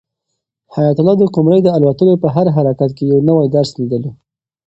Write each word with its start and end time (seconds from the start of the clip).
حیات 0.73 0.97
الله 0.99 1.15
د 1.17 1.23
قمرۍ 1.35 1.59
د 1.63 1.67
الوتلو 1.77 2.13
په 2.23 2.27
هر 2.35 2.45
حرکت 2.55 2.89
کې 2.97 3.03
یو 3.11 3.19
نوی 3.29 3.47
درس 3.55 3.69
لیدلو. 3.79 4.11